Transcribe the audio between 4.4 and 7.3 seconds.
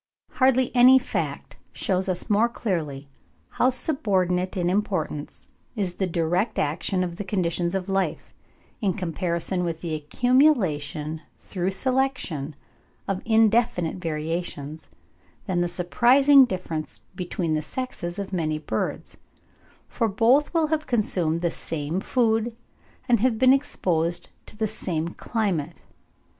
in importance is the direct action of the